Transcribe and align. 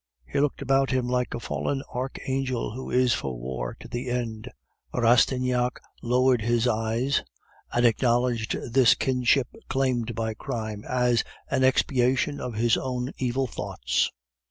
He 0.25 0.39
looked 0.39 0.63
about 0.63 0.89
him 0.89 1.07
like 1.07 1.35
a 1.35 1.39
fallen 1.39 1.83
archangel 1.93 2.71
who 2.71 2.89
is 2.89 3.13
for 3.13 3.37
war 3.37 3.77
to 3.79 3.87
the 3.87 4.09
end. 4.09 4.49
Rastignac 4.95 5.79
lowered 6.01 6.41
his 6.41 6.67
eyes, 6.67 7.21
and 7.71 7.85
acknowledged 7.85 8.57
this 8.73 8.95
kinship 8.95 9.49
claimed 9.69 10.15
by 10.15 10.33
crime 10.33 10.83
as 10.89 11.23
an 11.51 11.63
expiation 11.63 12.39
of 12.39 12.55
his 12.55 12.77
own 12.77 13.11
evil 13.19 13.45
thoughts. 13.45 14.09